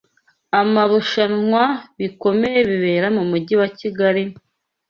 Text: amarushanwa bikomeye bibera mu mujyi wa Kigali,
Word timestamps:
amarushanwa 0.61 1.63
bikomeye 1.99 2.59
bibera 2.69 3.07
mu 3.17 3.23
mujyi 3.29 3.55
wa 3.61 3.67
Kigali, 3.79 4.23